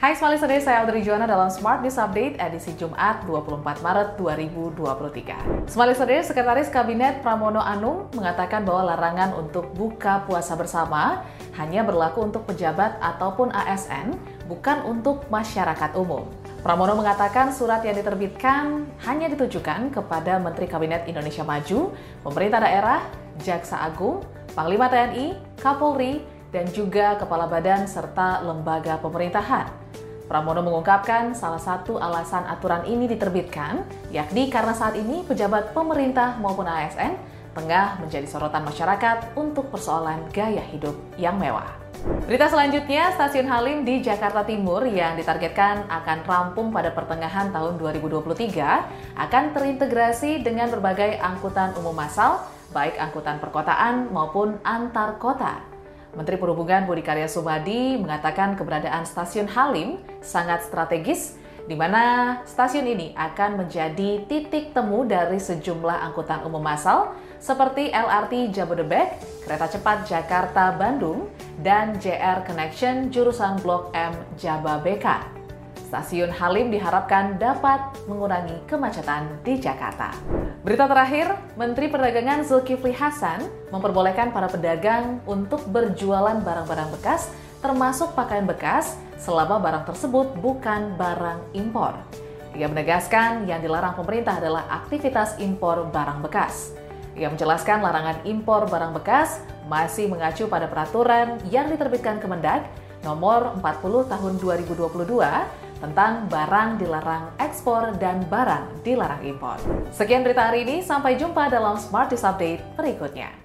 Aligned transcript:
Hai 0.00 0.16
Smart 0.16 0.32
Listener, 0.32 0.64
saya 0.64 0.80
Audrey 0.80 1.04
Juana 1.04 1.28
dalam 1.28 1.52
Smart 1.52 1.84
News 1.84 2.00
Update 2.00 2.40
edisi 2.40 2.72
Jumat 2.72 3.20
24 3.28 3.84
Maret 3.84 4.16
2023. 4.16 5.68
Smart 5.68 5.92
Listener, 5.92 6.24
Sekretaris 6.24 6.72
Kabinet 6.72 7.20
Pramono 7.20 7.60
Anung 7.60 8.08
mengatakan 8.16 8.64
bahwa 8.64 8.96
larangan 8.96 9.36
untuk 9.36 9.68
buka 9.76 10.24
puasa 10.24 10.56
bersama 10.56 11.20
hanya 11.60 11.84
berlaku 11.84 12.24
untuk 12.24 12.48
pejabat 12.48 12.96
ataupun 12.96 13.52
ASN, 13.52 14.16
bukan 14.48 14.88
untuk 14.88 15.28
masyarakat 15.28 15.92
umum. 15.92 16.24
Pramono 16.64 16.96
mengatakan 16.96 17.52
surat 17.52 17.84
yang 17.84 18.00
diterbitkan 18.00 18.88
hanya 19.04 19.28
ditujukan 19.28 19.92
kepada 19.92 20.40
Menteri 20.40 20.64
Kabinet 20.64 21.12
Indonesia 21.12 21.44
Maju, 21.44 21.92
pemerintah 22.24 22.64
daerah, 22.64 23.04
Jaksa 23.44 23.84
Agung, 23.84 24.24
Panglima 24.56 24.88
TNI, 24.88 25.60
Kapolri, 25.60 26.39
dan 26.50 26.66
juga 26.70 27.18
Kepala 27.18 27.46
Badan 27.46 27.86
serta 27.86 28.42
lembaga 28.42 28.98
pemerintahan. 28.98 29.70
Pramono 30.30 30.62
mengungkapkan 30.62 31.34
salah 31.34 31.58
satu 31.58 31.98
alasan 31.98 32.46
aturan 32.46 32.86
ini 32.86 33.10
diterbitkan, 33.10 33.82
yakni 34.14 34.46
karena 34.46 34.70
saat 34.70 34.94
ini 34.94 35.26
pejabat 35.26 35.74
pemerintah 35.74 36.38
maupun 36.38 36.70
ASN 36.70 37.18
tengah 37.50 37.98
menjadi 37.98 38.30
sorotan 38.30 38.62
masyarakat 38.62 39.34
untuk 39.34 39.74
persoalan 39.74 40.22
gaya 40.30 40.62
hidup 40.70 40.94
yang 41.18 41.34
mewah. 41.34 41.66
Berita 42.24 42.48
selanjutnya, 42.48 43.12
Stasiun 43.12 43.50
Halim 43.50 43.82
di 43.82 44.00
Jakarta 44.00 44.46
Timur 44.46 44.86
yang 44.86 45.18
ditargetkan 45.18 45.84
akan 45.90 46.18
rampung 46.24 46.70
pada 46.72 46.94
pertengahan 46.94 47.52
tahun 47.52 47.76
2023 47.76 49.18
akan 49.18 49.44
terintegrasi 49.52 50.46
dengan 50.46 50.72
berbagai 50.72 51.20
angkutan 51.20 51.76
umum 51.76 51.92
massal, 51.92 52.40
baik 52.72 52.96
angkutan 52.96 53.36
perkotaan 53.42 54.08
maupun 54.14 54.56
antar 54.64 55.18
kota. 55.20 55.69
Menteri 56.14 56.36
Perhubungan 56.38 56.90
Budi 56.90 57.06
Karya 57.06 57.30
Sumadi 57.30 57.94
mengatakan 57.94 58.58
keberadaan 58.58 59.06
stasiun 59.06 59.46
Halim 59.46 60.02
sangat 60.18 60.66
strategis 60.66 61.38
di 61.70 61.78
mana 61.78 62.38
stasiun 62.50 62.82
ini 62.82 63.14
akan 63.14 63.62
menjadi 63.62 64.26
titik 64.26 64.74
temu 64.74 65.06
dari 65.06 65.38
sejumlah 65.38 66.10
angkutan 66.10 66.42
umum 66.42 66.58
massal 66.58 67.14
seperti 67.38 67.94
LRT 67.94 68.52
Jabodebek, 68.52 69.16
kereta 69.46 69.70
cepat 69.70 70.04
Jakarta-Bandung, 70.10 71.30
dan 71.62 71.96
JR 71.96 72.42
Connection 72.44 73.08
jurusan 73.08 73.62
Blok 73.62 73.94
M 73.94 74.12
Jababeka. 74.36 75.39
Stasiun 75.90 76.30
Halim 76.30 76.70
diharapkan 76.70 77.34
dapat 77.34 77.82
mengurangi 78.06 78.54
kemacetan 78.70 79.26
di 79.42 79.58
Jakarta. 79.58 80.14
Berita 80.62 80.86
terakhir, 80.86 81.34
Menteri 81.58 81.90
Perdagangan 81.90 82.46
Zulkifli 82.46 82.94
Hasan 82.94 83.42
memperbolehkan 83.74 84.30
para 84.30 84.46
pedagang 84.46 85.18
untuk 85.26 85.66
berjualan 85.66 86.38
barang-barang 86.38 86.94
bekas 86.94 87.34
termasuk 87.58 88.14
pakaian 88.14 88.46
bekas 88.46 88.94
selama 89.18 89.58
barang 89.58 89.84
tersebut 89.90 90.30
bukan 90.38 90.94
barang 90.94 91.58
impor. 91.58 91.98
Ia 92.54 92.70
menegaskan 92.70 93.50
yang 93.50 93.58
dilarang 93.58 93.98
pemerintah 93.98 94.38
adalah 94.38 94.70
aktivitas 94.70 95.42
impor 95.42 95.90
barang 95.90 96.22
bekas. 96.22 96.70
Ia 97.18 97.26
menjelaskan 97.34 97.82
larangan 97.82 98.22
impor 98.30 98.70
barang 98.70 98.94
bekas 98.94 99.42
masih 99.66 100.06
mengacu 100.06 100.46
pada 100.46 100.70
peraturan 100.70 101.34
yang 101.50 101.66
diterbitkan 101.66 102.22
Kemendak 102.22 102.70
nomor 103.02 103.58
40 103.58 104.06
tahun 104.06 104.32
2022 104.38 105.69
tentang 105.80 106.28
barang 106.28 106.76
dilarang 106.76 107.34
ekspor 107.40 107.96
dan 107.96 108.22
barang 108.28 108.84
dilarang 108.84 109.24
impor. 109.24 109.56
Sekian 109.90 110.22
berita 110.22 110.52
hari 110.52 110.68
ini, 110.68 110.84
sampai 110.84 111.16
jumpa 111.16 111.48
dalam 111.48 111.80
Smart 111.80 112.12
Update 112.12 112.60
berikutnya. 112.76 113.32